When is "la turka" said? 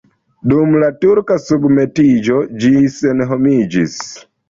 0.83-1.37